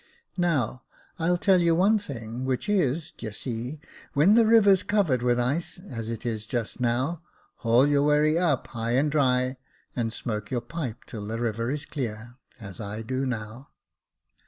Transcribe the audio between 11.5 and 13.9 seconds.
is clear, as I do now."